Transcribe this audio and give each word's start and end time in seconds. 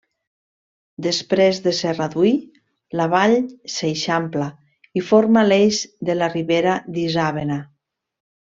Després 1.07 1.59
de 1.65 1.73
Serradui, 1.79 2.31
la 3.01 3.07
vall 3.13 3.37
s'eixampla 3.75 4.49
i 5.03 5.07
forma 5.13 5.47
l'eix 5.53 5.85
de 6.11 6.17
la 6.23 6.35
ribera 6.37 6.77
d'Isàvena. 6.97 7.65